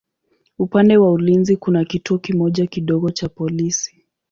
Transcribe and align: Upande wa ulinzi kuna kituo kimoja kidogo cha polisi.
Upande 0.59 0.97
wa 0.97 1.11
ulinzi 1.11 1.57
kuna 1.57 1.85
kituo 1.85 2.17
kimoja 2.17 2.67
kidogo 2.67 3.11
cha 3.11 3.29
polisi. 3.29 4.05